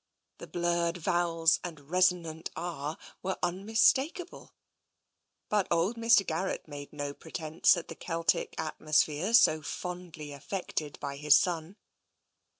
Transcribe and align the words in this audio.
The 0.39 0.47
blurred 0.47 0.97
vowels 0.97 1.59
and 1.63 1.91
resonant 1.91 2.49
r 2.55 2.97
were 3.21 3.37
unmistakable. 3.43 4.55
But 5.47 5.67
old 5.69 5.95
Mr. 5.95 6.25
Garrett 6.25 6.67
made 6.67 6.91
no 6.91 7.13
pretence 7.13 7.77
at 7.77 7.87
the 7.87 7.95
Keltic 7.95 8.55
atmosphere 8.57 9.31
so 9.35 9.61
fondly 9.61 10.31
affected 10.31 10.99
by 10.99 11.17
his 11.17 11.35
son. 11.37 11.75